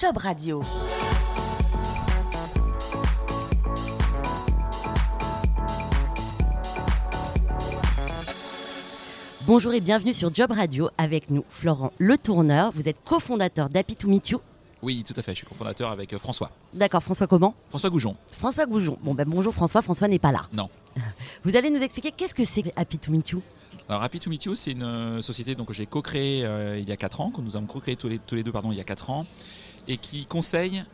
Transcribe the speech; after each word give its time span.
Job 0.00 0.16
Radio. 0.18 0.62
Bonjour 9.44 9.72
et 9.72 9.80
bienvenue 9.80 10.12
sur 10.12 10.32
Job 10.32 10.52
Radio 10.52 10.88
avec 10.98 11.30
nous, 11.30 11.44
Florent 11.48 11.92
Le 11.98 12.16
Tourneur. 12.16 12.70
Vous 12.76 12.88
êtes 12.88 13.02
cofondateur 13.04 13.68
d'Happy 13.70 13.96
to 13.96 14.06
Meet 14.06 14.28
You. 14.30 14.40
Oui, 14.82 15.02
tout 15.04 15.14
à 15.16 15.22
fait. 15.22 15.32
Je 15.32 15.38
suis 15.38 15.46
cofondateur 15.48 15.90
avec 15.90 16.12
euh, 16.12 16.18
François. 16.20 16.52
D'accord, 16.72 17.02
François 17.02 17.26
comment? 17.26 17.56
François 17.70 17.90
Goujon. 17.90 18.14
François 18.30 18.66
Goujon. 18.66 18.98
Bon 19.02 19.14
ben 19.14 19.26
bonjour 19.26 19.52
François, 19.52 19.82
François 19.82 20.06
n'est 20.06 20.20
pas 20.20 20.30
là. 20.30 20.46
Non. 20.52 20.68
Vous 21.44 21.56
allez 21.56 21.70
nous 21.70 21.82
expliquer 21.82 22.12
qu'est-ce 22.12 22.36
que 22.36 22.44
c'est 22.44 22.72
Happy 22.76 22.98
to 22.98 23.10
Meet 23.10 23.30
You? 23.30 23.42
Alors 23.88 24.02
Happy 24.02 24.20
to 24.20 24.30
Meet 24.30 24.44
You, 24.44 24.54
c'est 24.54 24.72
une 24.72 24.82
euh, 24.82 25.22
société 25.22 25.56
donc, 25.56 25.68
que 25.68 25.72
j'ai 25.72 25.86
co-créée 25.86 26.44
euh, 26.44 26.78
il 26.78 26.88
y 26.88 26.92
a 26.92 26.96
4 26.96 27.20
ans, 27.20 27.30
que 27.30 27.40
nous 27.40 27.56
avons 27.56 27.66
co-créé 27.66 27.96
tous 27.96 28.08
les, 28.08 28.18
tous 28.18 28.34
les 28.34 28.44
deux 28.44 28.52
pardon, 28.52 28.70
il 28.70 28.76
y 28.76 28.80
a 28.80 28.84
4 28.84 29.10
ans, 29.10 29.26
et 29.88 29.96
qui 29.96 30.26
conseille, 30.26 30.84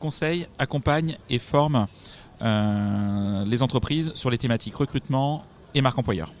conseille 0.00 0.46
accompagne 0.58 1.16
et 1.30 1.38
forme 1.38 1.86
euh, 2.42 3.44
les 3.46 3.62
entreprises 3.62 4.12
sur 4.14 4.28
les 4.28 4.38
thématiques 4.38 4.74
recrutement 4.74 5.44
et 5.74 5.80
marque 5.80 5.98
employeur. 5.98 6.32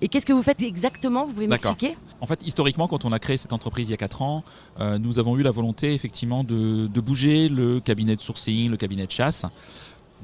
Et 0.00 0.08
qu'est-ce 0.08 0.26
que 0.26 0.32
vous 0.32 0.42
faites 0.42 0.62
exactement? 0.62 1.26
Vous 1.26 1.32
pouvez 1.32 1.48
m'expliquer? 1.48 1.96
En 2.20 2.26
fait, 2.26 2.40
historiquement, 2.46 2.86
quand 2.86 3.04
on 3.04 3.12
a 3.12 3.18
créé 3.18 3.36
cette 3.36 3.52
entreprise 3.52 3.88
il 3.88 3.90
y 3.90 3.94
a 3.94 3.98
4 3.98 4.22
ans, 4.22 4.44
euh, 4.78 4.98
nous 4.98 5.18
avons 5.18 5.36
eu 5.36 5.42
la 5.42 5.50
volonté 5.50 5.92
effectivement 5.92 6.44
de, 6.44 6.86
de 6.86 7.00
bouger 7.00 7.48
le 7.48 7.80
cabinet 7.80 8.14
de 8.14 8.20
sourcing, 8.20 8.70
le 8.70 8.76
cabinet 8.76 9.06
de 9.06 9.10
chasse. 9.10 9.44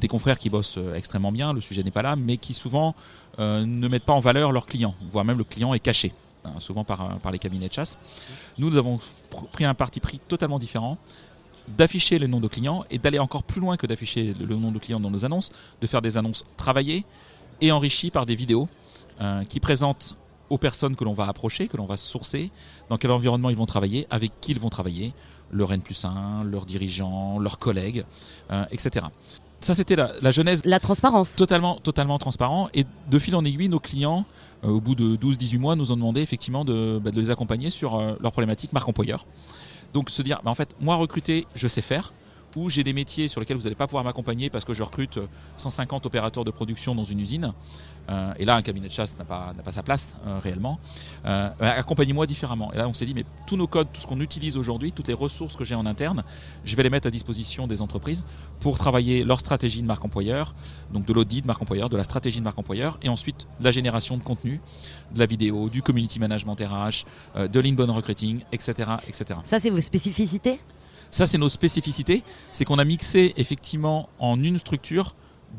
Des 0.01 0.09
confrères 0.09 0.39
qui 0.39 0.49
bossent 0.51 0.79
euh, 0.79 0.95
extrêmement 0.95 1.33
bien, 1.33 1.53
le 1.53 1.61
sujet 1.61 1.83
n'est 1.83 1.91
pas 1.91 2.03
là, 2.03 2.15
mais 2.17 2.37
qui 2.37 2.55
souvent 2.55 2.95
euh, 3.39 3.65
ne 3.67 3.89
mettent 3.89 4.05
pas 4.05 4.13
en 4.13 4.21
valeur 4.21 4.53
leurs 4.53 4.67
clients, 4.67 4.95
voire 5.11 5.25
même 5.25 5.39
le 5.39 5.45
client 5.45 5.75
est 5.75 5.81
caché, 5.81 6.13
souvent 6.59 6.85
par, 6.85 7.19
les 7.33 7.39
cabinets 7.39 7.69
de 7.69 7.73
chasse. 7.73 7.99
Nous, 8.59 8.77
avons 8.77 8.97
pr- 9.31 9.47
pris 9.53 9.65
un 9.65 9.75
parti 9.75 10.01
pris 10.01 10.19
totalement 10.19 10.59
différent 10.59 10.99
d'afficher 11.69 12.19
le 12.19 12.27
nom 12.27 12.41
de 12.41 12.49
clients 12.49 12.85
et 12.91 12.99
d'aller 12.99 13.19
encore 13.19 13.43
plus 13.43 13.61
loin 13.61 13.77
que 13.77 13.87
d'afficher 13.87 14.35
le 14.39 14.45
le 14.45 14.57
nom 14.57 14.71
de 14.71 14.79
clients 14.79 15.01
dans 15.01 15.11
nos 15.11 15.25
annonces, 15.25 15.51
de 15.81 15.87
faire 15.87 16.03
des 16.03 16.17
annonces 16.17 16.45
travaillées 16.57 17.05
et 17.61 17.73
enrichies 17.73 18.11
par 18.11 18.27
des 18.27 18.35
vidéos 18.35 18.69
euh, 19.21 19.45
qui 19.45 19.61
présentent 19.61 20.17
aux 20.51 20.59
personnes 20.59 20.95
que 20.95 21.05
l'on 21.05 21.15
va 21.15 21.27
approcher, 21.27 21.69
que 21.69 21.77
l'on 21.79 21.87
va 21.87 21.97
sourcer, 21.97 22.51
dans 22.91 22.99
quel 22.99 23.11
environnement 23.11 23.49
ils 23.49 23.57
vont 23.57 23.65
travailler, 23.67 24.07
avec 24.11 24.33
qui 24.41 24.53
ils 24.53 24.61
vont 24.61 24.69
travailler, 24.69 25.15
leur 25.51 25.73
N 25.73 25.81
plus 25.81 26.05
1, 26.05 26.45
leurs 26.45 26.67
dirigeants, 26.67 27.39
leurs 27.39 27.59
collègues, 27.59 28.05
euh, 28.51 28.65
etc. 28.71 29.07
Ça, 29.65 29.75
c'était 29.75 29.97
la, 29.97 30.11
la 30.21 30.31
genèse 30.31 30.63
La 30.67 30.79
transparence. 30.79 31.37
totalement, 31.37 31.77
totalement 31.77 32.19
transparent. 32.19 32.69
Et 32.75 32.85
de 33.11 33.19
fil 33.19 33.35
en 33.35 33.47
aiguille, 33.47 33.71
nos 33.71 33.81
clients, 33.81 34.27
euh, 34.63 34.69
au 34.69 34.81
bout 34.83 34.95
de 34.95 35.17
12-18 35.17 35.59
mois, 35.59 35.75
nous 35.75 35.91
ont 35.91 35.97
demandé 35.97 36.21
effectivement 36.21 36.67
de, 36.67 37.01
bah, 37.03 37.11
de 37.11 37.19
les 37.19 37.31
accompagner 37.31 37.71
sur 37.71 37.95
euh, 37.95 38.13
leurs 38.21 38.33
problématiques 38.33 38.75
marque 38.75 38.87
employeur. 38.87 39.25
Donc 39.95 40.11
se 40.11 40.21
dire, 40.21 40.43
bah, 40.45 40.51
en 40.51 40.55
fait, 40.55 40.69
moi 40.83 40.97
recruter, 40.97 41.47
je 41.55 41.67
sais 41.67 41.81
faire. 41.81 42.13
Ou 42.57 42.71
j'ai 42.71 42.85
des 42.85 42.93
métiers 42.93 43.29
sur 43.29 43.41
lesquels 43.41 43.57
vous 43.57 43.65
n'allez 43.65 43.75
pas 43.75 43.87
pouvoir 43.87 44.05
m'accompagner 44.05 44.51
parce 44.51 44.65
que 44.65 44.75
je 44.75 44.83
recrute 44.83 45.19
euh, 45.19 45.27
150 45.57 46.07
opérateurs 46.07 46.45
de 46.45 46.51
production 46.51 46.95
dans 46.95 47.05
une 47.05 47.21
usine. 47.21 47.53
Euh, 48.11 48.33
et 48.39 48.45
là, 48.45 48.57
un 48.57 48.63
cabinet 48.63 48.89
de 48.89 48.93
chasse 48.93 49.17
n'a 49.19 49.25
pas, 49.25 49.55
sa 49.71 49.83
place 49.83 50.17
euh, 50.27 50.39
réellement. 50.39 50.79
Euh, 51.25 51.51
Accompagnez-moi 51.61 52.27
différemment. 52.27 52.73
Et 52.73 52.77
là, 52.77 52.89
on 52.89 52.93
s'est 52.93 53.07
dit, 53.07 53.15
mais 53.15 53.25
tous 53.47 53.57
nos 53.57 53.67
codes, 53.67 53.89
tout 53.93 54.01
ce 54.01 54.07
qu'on 54.07 54.21
utilise 54.21 54.57
aujourd'hui, 54.57 54.93
toutes 54.93 55.09
les 55.09 55.15
ressources 55.15 55.57
que 55.57 55.65
j'ai 55.65 55.75
en 55.75 55.87
interne, 55.87 56.25
je 56.65 56.77
vais 56.77 56.83
les 56.83 56.91
mettre 56.91 57.07
à 57.07 57.11
disposition 57.11 57.67
des 57.67 57.83
entreprises 57.83 58.25
pour 58.61 58.79
travailler 58.79 59.25
leur 59.25 59.41
stratégie 59.41 59.83
de 59.83 59.87
marque 59.87 60.05
employeur, 60.05 60.55
donc 60.93 61.07
de 61.07 61.13
l'audit 61.13 61.43
de 61.43 61.47
marque 61.47 61.63
employeur, 61.63 61.89
de 61.89 61.97
la 61.97 62.05
stratégie 62.05 62.39
de 62.39 62.45
marque 62.45 62.59
employeur, 62.59 62.99
et 63.03 63.09
ensuite 63.09 63.47
de 63.61 63.65
la 63.65 63.73
génération 63.73 64.17
de 64.17 64.23
contenu, 64.23 64.61
de 65.13 65.19
la 65.19 65.27
vidéo, 65.27 65.69
du 65.69 65.83
community 65.83 66.19
management 66.19 66.57
RH, 66.61 67.05
euh, 67.37 67.49
de 67.49 67.61
l'inbound 67.61 67.91
recruiting, 67.91 68.41
etc., 68.53 68.91
etc. 69.09 69.41
Ça, 69.45 69.61
c'est 69.61 69.71
vos 69.71 69.81
spécificités? 69.81 70.61
Ça, 71.15 71.29
c'est 71.29 71.39
nos 71.39 71.49
spécificités. 71.49 72.25
C'est 72.51 72.65
qu'on 72.65 72.81
a 72.81 72.85
mixé 72.85 73.35
effectivement 73.37 74.09
en 74.19 74.43
une 74.43 74.59
structure 74.59 75.15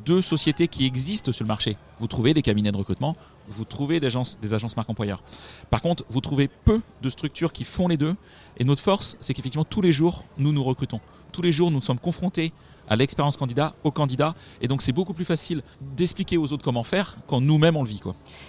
deux 0.05 0.21
sociétés 0.21 0.67
qui 0.67 0.85
existent 0.85 1.31
sur 1.31 1.45
le 1.45 1.47
marché. 1.47 1.77
Vous 2.01 2.07
trouvez 2.07 2.33
des 2.33 2.41
cabinets 2.41 2.73
de 2.73 2.77
recrutement, 2.77 3.15
vous 3.47 3.63
trouvez 3.63 4.01
des 4.01 4.07
agences, 4.07 4.37
des 4.41 4.53
agences 4.53 4.75
marque. 4.75 4.89
Par 5.69 5.81
contre, 5.81 6.03
vous 6.09 6.19
trouvez 6.19 6.49
peu 6.49 6.81
de 7.01 7.09
structures 7.09 7.53
qui 7.53 7.63
font 7.63 7.87
les 7.87 7.95
deux. 7.95 8.17
Et 8.57 8.65
notre 8.65 8.81
force, 8.81 9.15
c'est 9.21 9.33
qu'effectivement, 9.33 9.63
tous 9.63 9.79
les 9.79 9.93
jours, 9.93 10.25
nous 10.37 10.51
nous 10.51 10.61
recrutons. 10.61 10.99
Tous 11.31 11.41
les 11.41 11.53
jours, 11.53 11.71
nous 11.71 11.79
sommes 11.79 11.99
confrontés 11.99 12.51
à 12.89 12.97
l'expérience 12.97 13.37
candidat, 13.37 13.75
au 13.85 13.91
candidat. 13.91 14.35
Et 14.59 14.67
donc, 14.67 14.81
c'est 14.81 14.91
beaucoup 14.91 15.13
plus 15.13 15.23
facile 15.23 15.61
d'expliquer 15.95 16.35
aux 16.35 16.51
autres 16.51 16.65
comment 16.65 16.83
faire 16.83 17.15
quand 17.27 17.39
nous-mêmes 17.39 17.77
on 17.77 17.83
le 17.83 17.87
vit. 17.87 18.01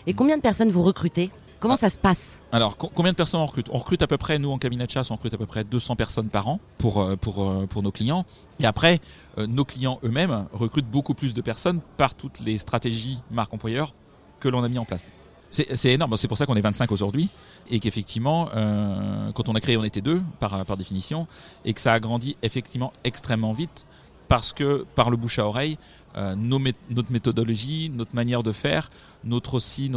Et 0.09 0.13
combien 0.13 0.39
de 0.39 0.43
personnes 0.43 0.71
vous 0.71 0.83
recrutez? 0.83 1.31
Comment 1.61 1.75
Ah. 1.75 1.79
ça 1.79 1.91
se 1.91 1.99
passe 1.99 2.39
Alors, 2.53 2.77
co- 2.77 2.91
combien 2.95 3.13
de 3.13 3.17
personnes 3.17 3.41
on 3.41 3.47
recrute 3.47 3.69
On 3.73 3.79
recrute 3.79 4.03
à 4.03 4.07
peu 4.07 4.19
près, 4.19 4.39
nous 4.39 4.51
en 4.51 4.59
cabinet 4.59 4.87
de 4.87 4.91
chasse, 4.91 5.11
on 5.11 5.15
recrute 5.15 5.35
à 5.35 5.39
peu 5.39 5.47
près 5.47 5.65
200 5.65 5.97
personnes 5.97 6.29
par 6.29 6.49
an 6.49 6.61
pour, 6.79 7.01
euh, 7.01 7.17
pour, 7.17 7.43
euh, 7.49 7.67
pour 7.67 7.83
nos 7.83 7.91
clients. 7.93 8.25
Et 8.61 8.67
après, 8.67 9.01
euh, 9.39 9.47
nos 9.47 9.65
clients 9.65 9.99
eux-mêmes 10.05 10.47
recrutent 10.53 10.91
beaucoup 10.91 11.15
plus 11.15 11.35
de 11.35 11.41
personnes 11.41 11.81
par 11.97 12.15
toutes 12.15 12.41
les 12.41 12.59
stratégies 12.59 13.21
marque 13.31 13.53
employeur 13.55 13.95
que 14.41 14.49
l'on 14.49 14.63
a 14.65 14.69
mis 14.69 14.79
en 14.79 14.85
place. 14.85 15.13
C'est 15.49 15.77
c'est 15.77 15.93
énorme, 15.93 16.17
c'est 16.17 16.27
pour 16.29 16.37
ça 16.37 16.45
qu'on 16.45 16.57
est 16.57 16.61
25 16.61 16.91
aujourd'hui 16.91 17.29
et 17.71 17.79
qu'effectivement, 17.79 18.49
euh, 18.55 19.31
quand 19.33 19.49
on 19.49 19.55
a 19.55 19.61
créé, 19.61 19.77
on 19.77 19.85
était 19.85 20.01
deux 20.01 20.21
par, 20.41 20.65
par 20.65 20.77
définition 20.77 21.29
et 21.65 21.73
que 21.73 21.81
ça 21.81 21.93
a 21.93 22.01
grandi 22.01 22.37
effectivement 22.43 22.93
extrêmement 23.05 23.53
vite 23.53 23.87
parce 24.29 24.53
que 24.53 24.85
par 24.95 25.11
le 25.11 25.17
bouche 25.17 25.39
à 25.39 25.47
oreille, 25.47 25.79
euh, 26.17 26.35
notre 26.35 27.13
méthodologie, 27.13 27.91
notre 27.95 28.15
manière 28.15 28.43
de 28.43 28.53
faire, 28.53 28.89
notre 29.23 29.55
aussi 29.55 29.93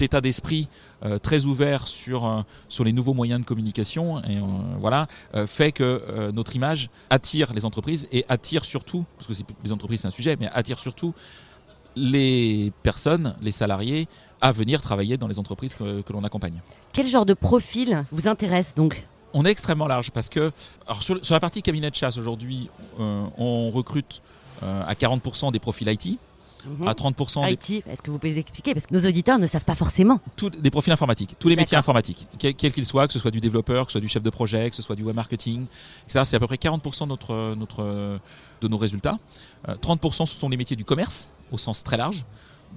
état 0.00 0.22
d'esprit 0.22 0.68
euh, 1.04 1.18
très 1.18 1.44
ouvert 1.44 1.88
sur, 1.88 2.26
euh, 2.26 2.40
sur 2.70 2.84
les 2.84 2.92
nouveaux 2.92 3.12
moyens 3.12 3.40
de 3.40 3.44
communication 3.44 4.22
et 4.24 4.38
voilà 4.80 5.06
fait 5.46 5.72
que 5.72 6.30
notre 6.32 6.56
image 6.56 6.88
attire 7.10 7.52
les 7.52 7.66
entreprises 7.66 8.08
et 8.12 8.24
attire 8.28 8.64
surtout 8.64 9.04
parce 9.18 9.28
que 9.28 9.44
les 9.62 9.72
entreprises 9.72 10.00
c'est 10.00 10.08
un 10.08 10.12
sujet 10.12 10.36
mais 10.40 10.48
attire 10.52 10.78
surtout 10.78 11.12
les 11.96 12.72
personnes, 12.82 13.34
les 13.42 13.52
salariés 13.52 14.08
à 14.40 14.52
venir 14.52 14.80
travailler 14.80 15.16
dans 15.16 15.28
les 15.28 15.38
entreprises 15.38 15.74
que, 15.74 16.00
que 16.00 16.12
l'on 16.12 16.24
accompagne. 16.24 16.62
Quel 16.92 17.08
genre 17.08 17.26
de 17.26 17.34
profil 17.34 18.04
vous 18.12 18.28
intéresse 18.28 18.74
donc? 18.74 19.04
On 19.34 19.44
est 19.44 19.50
extrêmement 19.50 19.86
large 19.86 20.10
parce 20.10 20.28
que 20.28 20.52
alors 20.86 21.02
sur, 21.02 21.24
sur 21.24 21.34
la 21.34 21.40
partie 21.40 21.62
cabinet 21.62 21.90
de 21.90 21.94
chasse 21.94 22.16
aujourd'hui, 22.16 22.70
euh, 22.98 23.24
on 23.36 23.70
recrute 23.70 24.22
euh, 24.62 24.82
à 24.86 24.94
40% 24.94 25.52
des 25.52 25.58
profils 25.58 25.88
IT, 25.88 26.18
Mhm. 26.66 26.88
à 26.88 26.92
30% 26.94 27.46
des 27.46 27.52
IT, 27.52 27.84
est-ce 27.88 28.02
que 28.02 28.10
vous 28.10 28.18
pouvez 28.18 28.36
expliquer? 28.36 28.74
Parce 28.74 28.86
que 28.86 28.94
nos 28.94 29.06
auditeurs 29.08 29.38
ne 29.38 29.46
savent 29.46 29.64
pas 29.64 29.76
forcément. 29.76 30.20
tous 30.36 30.50
des 30.50 30.70
profils 30.70 30.92
informatiques, 30.92 31.36
tous 31.38 31.48
les 31.48 31.56
métiers 31.56 31.78
informatiques, 31.78 32.26
quels 32.38 32.54
qu'ils 32.72 32.84
soient, 32.84 33.06
que 33.06 33.12
ce 33.12 33.18
soit 33.18 33.30
du 33.30 33.40
développeur, 33.40 33.86
que 33.86 33.92
ce 33.92 33.98
soit 33.98 34.00
du 34.00 34.08
chef 34.08 34.22
de 34.22 34.30
projet, 34.30 34.68
que 34.70 34.76
ce 34.76 34.82
soit 34.82 34.96
du 34.96 35.02
web 35.04 35.14
marketing, 35.14 35.66
etc. 36.04 36.22
C'est 36.24 36.36
à 36.36 36.40
peu 36.40 36.46
près 36.46 36.56
40% 36.56 37.04
de, 37.04 37.08
notre, 37.08 37.54
notre, 37.54 38.18
de 38.60 38.68
nos 38.68 38.76
résultats. 38.76 39.18
Euh, 39.68 39.76
30% 39.76 40.26
ce 40.26 40.38
sont 40.38 40.48
les 40.48 40.56
métiers 40.56 40.76
du 40.76 40.84
commerce, 40.84 41.30
au 41.52 41.58
sens 41.58 41.84
très 41.84 41.96
large, 41.96 42.24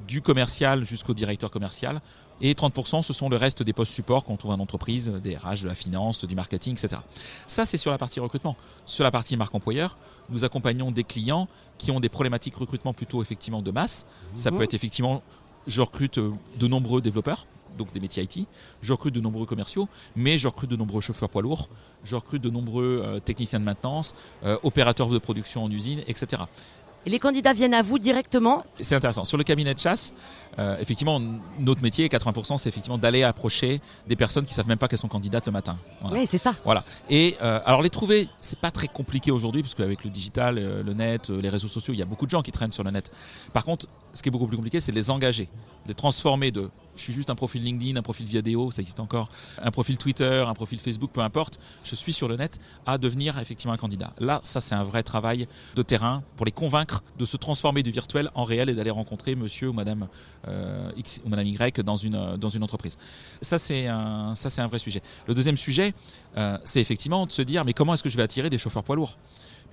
du 0.08 0.22
commercial 0.22 0.86
jusqu'au 0.86 1.14
directeur 1.14 1.52
commercial. 1.52 2.02
Et 2.44 2.54
30% 2.56 3.04
ce 3.04 3.14
sont 3.14 3.30
le 3.30 3.38
reste 3.38 3.62
des 3.62 3.72
postes 3.74 3.94
support 3.94 4.24
quand 4.24 4.34
on 4.34 4.38
trouve 4.38 4.52
en 4.52 4.60
entreprise, 4.60 5.10
des 5.24 5.38
RH, 5.38 5.62
de 5.62 5.68
la 5.68 5.76
finance, 5.76 6.26
du 6.26 6.36
marketing, 6.36 6.74
etc. 6.74 7.00
Ça, 7.46 7.66
c'est 7.68 7.78
sur 7.78 7.92
la 7.92 8.00
partie 8.00 8.20
recrutement. 8.20 8.58
Sur 8.86 9.04
la 9.04 9.12
partie 9.12 9.38
marque 9.38 9.54
employeur, 9.54 9.96
nous 10.30 10.44
accompagnons 10.44 10.90
des 10.92 11.04
clients 11.04 11.48
qui 11.78 11.92
ont 11.92 12.00
des 12.00 12.10
problématiques 12.10 12.56
recrutement 12.56 12.94
plutôt 12.94 13.22
effectivement 13.22 13.62
de 13.62 13.70
masse. 13.70 14.06
Ça 14.34 14.50
Mhm. 14.50 14.58
peut 14.58 14.64
être 14.64 14.74
effectivement 14.74 15.22
je 15.68 15.82
recrute 15.82 16.18
euh, 16.18 16.32
de 16.60 16.68
nombreux 16.68 17.02
développeurs, 17.02 17.46
donc 17.78 17.92
des 17.92 18.00
métiers 18.00 18.24
IT, 18.24 18.48
je 18.82 18.92
recrute 18.92 19.14
de 19.14 19.20
nombreux 19.22 19.46
commerciaux, 19.46 19.88
mais 20.16 20.40
je 20.40 20.48
recrute 20.48 20.72
de 20.72 20.76
nombreux 20.76 21.02
chauffeurs 21.02 21.30
poids 21.30 21.44
lourds, 21.44 21.70
je 22.04 22.16
recrute 22.16 22.42
de 22.42 22.50
nombreux 22.50 23.04
euh, 23.06 23.20
techniciens 23.20 23.60
de 23.60 23.66
maintenance, 23.66 24.16
euh, 24.44 24.58
opérateurs 24.64 25.10
de 25.10 25.20
production 25.20 25.64
en 25.64 25.70
usine, 25.70 26.00
etc. 26.08 26.42
Et 27.06 27.10
les 27.10 27.20
candidats 27.20 27.54
viennent 27.54 27.74
à 27.74 27.82
vous 27.82 27.98
directement 27.98 28.64
C'est 28.80 28.96
intéressant. 28.96 29.26
Sur 29.26 29.38
le 29.38 29.44
cabinet 29.44 29.74
de 29.74 29.80
chasse, 29.80 30.14
euh, 30.60 30.78
effectivement, 30.80 31.20
notre 31.60 31.82
métier, 31.82 32.08
80%, 32.08 32.58
c'est 32.58 32.70
effectivement 32.70 32.98
d'aller 32.98 33.24
approcher 33.24 33.82
des 34.08 34.16
personnes 34.16 34.46
qui 34.46 34.54
savent 34.54 34.68
même 34.68 34.78
pas 34.78 34.88
qu'elles 34.88 35.00
sont 35.00 35.08
candidates 35.08 35.46
le 35.48 35.52
matin. 35.52 35.78
Voilà. 36.02 36.18
Oui, 36.18 36.28
c'est 36.30 36.38
ça. 36.38 36.54
Voilà. 36.64 36.84
Et 37.10 37.36
euh, 37.42 37.60
alors 37.66 37.82
les 37.82 37.90
trouver, 37.90 38.30
c'est 38.40 38.60
pas 38.60 38.72
très 38.72 38.88
compliqué 38.88 39.32
aujourd'hui 39.32 39.64
parce 39.64 39.74
qu'avec 39.74 40.04
le 40.04 40.12
digital, 40.12 40.58
euh, 40.58 40.84
le 40.84 40.94
net, 40.94 41.30
les 41.30 41.50
réseaux 41.50 41.68
sociaux, 41.68 41.94
il 41.94 42.00
y 42.00 42.04
a 42.04 42.06
beaucoup 42.06 42.26
de 42.26 42.32
gens 42.32 42.44
qui 42.44 42.52
traînent 42.52 42.72
sur 42.72 42.84
le 42.84 42.92
net. 42.92 43.12
Par 43.54 43.64
contre, 43.64 43.88
ce 44.14 44.22
qui 44.22 44.30
est 44.30 44.32
beaucoup 44.32 44.48
plus 44.48 44.58
compliqué, 44.58 44.82
c'est 44.82 44.92
de 44.92 44.98
les 44.98 45.10
engager, 45.10 45.46
de 45.86 45.90
les 45.90 45.94
transformer 45.94 46.52
de 46.52 46.70
je 46.96 47.04
suis 47.04 47.14
juste 47.14 47.30
un 47.30 47.36
profil 47.36 47.64
LinkedIn, 47.64 47.98
un 47.98 48.02
profil 48.02 48.26
vidéo, 48.26 48.70
ça 48.70 48.82
existe 48.82 49.00
encore, 49.00 49.30
un 49.62 49.72
profil 49.72 49.98
Twitter, 49.98 50.44
un 50.46 50.54
profil 50.54 50.80
Facebook, 50.80 51.12
peu 51.14 51.22
importe, 51.22 51.60
je 51.84 51.96
suis 51.96 52.14
sur 52.14 52.28
le 52.28 52.36
net, 52.36 52.60
à 52.86 52.98
devenir 52.98 53.40
effectivement 53.40 53.74
un 53.74 53.78
candidat. 53.78 54.14
Là, 54.20 54.40
ça 54.44 54.62
c'est 54.62 54.76
un 54.76 54.84
vrai 54.84 55.02
travail 55.02 55.48
de 55.76 55.82
terrain 55.82 56.22
pour 56.36 56.46
les 56.46 56.52
convaincre 56.52 57.04
de 57.18 57.26
se 57.26 57.38
transformer 57.38 57.82
du 57.82 57.92
virtuel 57.92 58.30
en 58.36 58.44
réel 58.44 58.70
et 58.70 58.76
d'aller 58.76 58.90
rencontrer 58.92 59.36
monsieur 59.36 59.70
ou 59.70 59.74
madame 59.74 60.08
euh, 60.48 60.92
X 60.98 61.22
ou 61.26 61.30
madame 61.30 61.48
Y 61.48 61.80
dans 61.82 61.96
une, 61.96 62.36
dans 62.38 62.50
une 62.50 62.64
entreprise. 62.64 62.98
Ça 63.42 63.58
c'est 63.58 63.88
un, 63.88 64.36
ça, 64.36 64.50
c'est 64.50 64.62
un 64.62 64.68
vrai 64.68 64.80
sujet. 64.80 65.02
Le 65.28 65.34
deuxième 65.34 65.58
sujet, 65.58 65.94
euh, 66.38 66.58
c'est 66.64 66.82
effectivement 66.82 67.26
de 67.26 67.32
se 67.32 67.42
dire 67.42 67.64
mais 67.66 67.74
comment 67.74 67.94
est-ce 67.94 68.04
que 68.04 68.10
je 68.10 68.18
vais 68.18 68.24
attirer 68.24 68.50
des 68.50 68.58
chauffeurs 68.58 68.84
poids 68.84 68.96
lourds? 68.96 69.18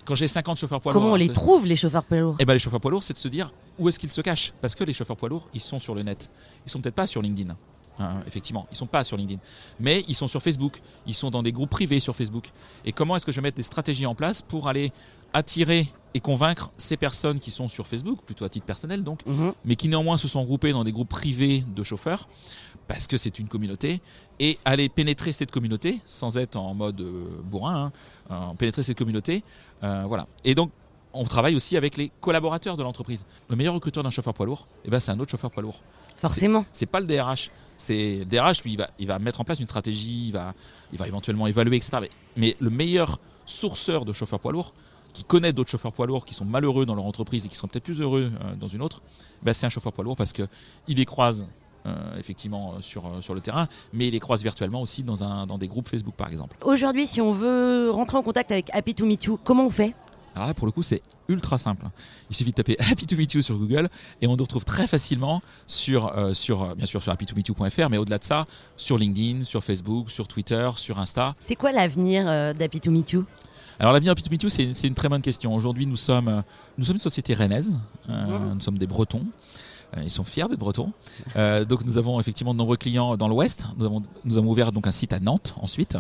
Quand 0.05 0.15
j'ai 0.15 0.29
50 0.29 0.57
chauffeurs 0.57 0.81
poids 0.81 0.93
Comment 0.93 1.07
lourds. 1.07 1.15
on 1.15 1.19
les 1.19 1.33
trouve, 1.33 1.67
les 1.67 1.77
chauffeurs 1.77 2.05
poids 2.05 2.19
lourds? 2.19 2.37
Eh 2.39 2.45
ben, 2.47 2.55
les 2.55 2.59
chauffeurs 2.59 2.81
poids 2.81 2.91
lourds, 2.91 3.03
c'est 3.03 3.13
de 3.13 3.19
se 3.19 3.29
dire 3.29 3.53
où 3.79 3.89
est-ce 3.89 3.99
qu'ils 3.99 4.11
se 4.11 4.21
cachent? 4.21 4.53
Parce 4.61 4.75
que 4.75 4.85
les 4.85 4.93
chauffeurs 4.93 5.17
poids 5.17 5.29
lourds, 5.29 5.49
ils 5.55 5.61
sont 5.61 5.79
sur 5.79 5.95
le 5.95 6.03
net. 6.03 6.31
Ils 6.67 6.71
sont 6.71 6.81
peut-être 6.81 6.95
pas 6.95 7.07
sur 7.07 7.23
LinkedIn. 7.23 7.57
hein, 8.01 8.23
effectivement. 8.29 8.67
Ils 8.71 8.77
sont 8.77 8.87
pas 8.87 9.03
sur 9.03 9.17
LinkedIn. 9.17 9.41
Mais 9.81 10.05
ils 10.07 10.15
sont 10.15 10.29
sur 10.29 10.41
Facebook. 10.41 10.81
Ils 11.07 11.15
sont 11.15 11.31
dans 11.31 11.43
des 11.43 11.51
groupes 11.53 11.71
privés 11.71 11.99
sur 12.01 12.15
Facebook. 12.15 12.51
Et 12.85 12.93
comment 12.93 13.17
est-ce 13.17 13.27
que 13.27 13.33
je 13.33 13.37
vais 13.37 13.43
mettre 13.43 13.57
des 13.57 13.63
stratégies 13.65 14.07
en 14.07 14.15
place 14.15 14.41
pour 14.41 14.69
aller 14.69 14.93
attirer 15.33 15.89
et 16.15 16.21
convaincre 16.21 16.71
ces 16.77 16.97
personnes 16.97 17.39
qui 17.41 17.51
sont 17.51 17.69
sur 17.69 17.87
Facebook, 17.87 18.23
plutôt 18.25 18.45
à 18.45 18.49
titre 18.49 18.65
personnel 18.67 19.03
donc, 19.05 19.27
Mhm. 19.27 19.53
mais 19.65 19.77
qui 19.77 19.89
néanmoins 19.89 20.17
se 20.17 20.27
sont 20.29 20.43
groupées 20.45 20.73
dans 20.73 20.85
des 20.85 20.93
groupes 20.93 21.09
privés 21.11 21.65
de 21.75 21.83
chauffeurs, 21.83 22.29
parce 22.87 23.07
que 23.07 23.19
c'est 23.19 23.39
une 23.39 23.47
communauté, 23.49 24.01
et 24.39 24.59
aller 24.65 24.89
pénétrer 24.89 25.33
cette 25.33 25.51
communauté, 25.51 26.01
sans 26.07 26.39
être 26.39 26.57
en 26.57 26.73
mode 26.73 27.01
euh, 27.03 27.43
bourrin, 27.45 27.93
hein, 28.31 28.51
euh, 28.53 28.55
pénétrer 28.55 28.83
cette 28.83 28.97
communauté, 28.97 29.43
euh, 29.83 30.05
voilà. 30.07 30.27
Et 30.45 30.55
donc, 30.55 30.71
on 31.13 31.25
travaille 31.25 31.57
aussi 31.57 31.77
avec 31.77 31.97
les 31.97 32.11
collaborateurs 32.21 32.77
de 32.77 32.83
l'entreprise. 32.83 33.27
Le 33.49 33.57
meilleur 33.57 33.75
recruteur 33.75 34.03
d'un 34.03 34.11
chauffeur 34.11 34.35
poids 34.35 34.47
lourd, 34.47 34.67
eh 34.85 34.91
ben, 34.91 35.01
c'est 35.01 35.11
un 35.11 35.19
autre 35.21 35.31
chauffeur 35.31 35.51
poids 35.51 35.63
lourd. 35.63 35.83
Forcément. 36.17 36.65
C'est 36.73 36.87
pas 36.87 37.01
le 37.01 37.07
DRH. 37.07 37.51
C'est 37.77 38.19
le 38.19 38.25
DRH, 38.25 38.63
lui, 38.65 38.73
il 38.73 38.79
va, 38.79 38.89
il 38.99 39.07
va 39.07 39.19
mettre 39.19 39.41
en 39.41 39.45
place 39.45 39.61
une 39.61 39.67
stratégie, 39.67 40.29
il 40.29 40.33
va, 40.33 40.53
il 40.93 40.99
va 40.99 41.07
éventuellement 41.07 41.47
évaluer, 41.47 41.77
etc. 41.77 41.99
Mais, 42.01 42.11
mais 42.37 42.57
le 42.61 42.71
meilleur 42.71 43.21
sourceur 43.47 44.05
de 44.05 44.13
chauffeurs 44.13 44.41
poids 44.41 44.53
lourds, 44.53 44.75
qui 45.13 45.25
connaît 45.25 45.53
d'autres 45.53 45.71
chauffeurs 45.71 45.93
poids 45.93 46.07
lourds 46.07 46.25
qui 46.25 46.35
sont 46.35 46.45
malheureux 46.45 46.85
dans 46.87 46.95
leur 46.95 47.07
entreprise 47.07 47.47
et 47.47 47.49
qui 47.49 47.57
sont 47.57 47.69
peut-être 47.69 47.85
plus 47.85 48.01
heureux 48.01 48.31
euh, 48.45 48.55
dans 48.57 48.69
une 48.69 48.83
autre, 48.83 49.01
ben, 49.43 49.53
c'est 49.53 49.67
un 49.67 49.71
chauffeur 49.71 49.93
poids 49.93 50.05
lourd 50.05 50.17
parce 50.17 50.33
que 50.33 50.47
il 50.87 50.97
les 50.97 51.07
croise 51.07 51.47
euh, 51.87 52.19
effectivement 52.19 52.75
euh, 52.75 52.81
sur, 52.81 53.07
euh, 53.07 53.21
sur 53.21 53.35
le 53.35 53.41
terrain, 53.41 53.69
mais 53.93 54.09
il 54.09 54.11
les 54.11 54.21
croise 54.21 54.43
virtuellement 54.43 54.83
aussi 54.83 55.05
dans, 55.05 55.23
un, 55.23 55.47
dans 55.47 55.59
des 55.59 55.69
groupes 55.69 55.89
Facebook 55.89 56.15
par 56.17 56.29
exemple. 56.29 56.57
Aujourd'hui, 56.65 57.07
si 57.07 57.21
on 57.21 57.33
veut 57.33 57.91
rentrer 57.91 58.17
en 58.17 58.23
contact 58.23 58.51
avec 58.51 58.69
Happy 58.75 58.95
to 58.95 59.07
Meet 59.07 59.25
You, 59.25 59.39
comment 59.45 59.67
on 59.67 59.71
fait? 59.71 59.95
Alors 60.39 60.49
là, 60.49 60.55
pour 60.55 60.67
le 60.67 60.73
coup, 60.73 60.85
c'est 60.85 61.03
ultra 61.29 61.59
simple. 61.59 61.85
Il 62.31 62.37
suffit 62.37 62.51
de 62.51 62.55
taper 62.55 62.77
Happy 62.91 63.07
to 63.07 63.17
Meet 63.17 63.35
You 63.35 63.43
sur 63.43 63.59
Google 63.59 63.89
et 64.23 64.27
on 64.29 64.37
nous 64.37 64.45
retrouve 64.45 64.65
très 64.65 64.87
facilement 64.87 65.43
sur, 65.67 66.17
euh, 66.17 66.33
sur 66.33 66.63
euh, 66.63 66.75
bien 66.77 66.87
sûr, 66.87 67.03
sur 67.03 67.11
happytomeetyou.fr, 67.13 67.91
mais 67.91 67.99
au-delà 67.99 68.19
de 68.19 68.25
ça, 68.25 68.47
sur 68.77 68.97
LinkedIn, 68.99 69.45
sur 69.45 69.65
Facebook, 69.65 70.11
sur 70.11 70.29
Twitter, 70.29 70.71
sur 70.77 70.99
Insta. 71.01 71.35
C'est 71.45 71.57
quoi 71.57 71.73
l'avenir 71.73 72.25
euh, 72.29 72.53
d'Happy 72.53 72.81
to 72.81 72.91
Meet 72.93 73.11
You? 73.13 73.25
Alors 73.81 73.93
l'avenir 73.93 74.13
Happy 74.13 74.39
to 74.39 74.49
c'est 74.49 74.75
c'est 74.75 74.89
une 74.89 74.95
très 74.95 75.09
bonne 75.09 75.23
question. 75.23 75.55
Aujourd'hui, 75.55 75.87
nous 75.87 75.97
sommes, 75.97 76.29
euh, 76.29 76.41
nous 76.79 76.85
sommes 76.85 76.97
une 76.97 77.01
société 77.01 77.35
rennaise. 77.35 77.77
Euh, 78.09 78.27
Mhm. 78.27 78.55
Nous 78.55 78.61
sommes 78.61 78.79
des 78.79 78.87
Bretons. 78.87 79.27
Euh, 79.97 80.03
Ils 80.05 80.11
sont 80.11 80.25
fiers 80.25 80.49
d'être 80.49 80.59
Bretons. 80.59 80.93
Euh, 81.37 81.65
donc 81.65 81.85
nous 81.85 81.99
avons 81.99 82.21
effectivement 82.21 82.53
de 82.53 82.59
nombreux 82.59 82.77
clients 82.77 83.17
dans 83.17 83.29
l'Ouest. 83.29 83.67
Nous 83.77 83.87
avons, 83.87 84.03
nous 84.25 84.39
avons 84.39 84.51
ouvert 84.51 84.73
donc 84.73 84.87
un 84.87 84.93
site 84.93 85.13
à 85.13 85.21
Nantes 85.21 85.55
ensuite. 85.61 85.97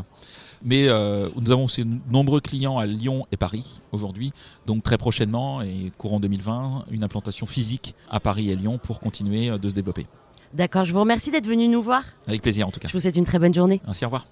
Mais 0.62 0.88
euh, 0.88 1.29
nous 1.40 1.52
avons 1.52 1.64
aussi 1.64 1.85
de 1.85 1.99
nombreux 2.11 2.40
clients 2.40 2.79
à 2.79 2.87
Lyon 2.87 3.26
et 3.31 3.37
Paris 3.37 3.81
aujourd'hui. 3.93 4.32
Donc 4.67 4.82
très 4.82 4.99
prochainement 4.99 5.62
et 5.62 5.93
courant 5.96 6.19
2020, 6.19 6.87
une 6.90 7.05
implantation 7.05 7.46
physique 7.46 7.94
à 8.11 8.19
Paris 8.19 8.50
et 8.50 8.56
Lyon 8.56 8.79
pour 8.82 8.99
continuer 8.99 9.56
de 9.56 9.69
se 9.69 9.75
développer. 9.75 10.06
D'accord, 10.55 10.85
je 10.85 10.93
vous 10.93 11.00
remercie 11.00 11.31
d'être 11.31 11.46
venu 11.46 11.69
nous 11.69 11.82
voir. 11.82 12.02
Avec 12.26 12.43
plaisir 12.43 12.67
en 12.67 12.70
tout 12.70 12.81
cas. 12.81 12.88
Je 12.88 12.94
vous 12.94 13.00
souhaite 13.00 13.17
une 13.17 13.26
très 13.26 13.38
bonne 13.38 13.55
journée. 13.55 13.81
Merci, 13.85 14.05
au 14.05 14.08
revoir. 14.08 14.26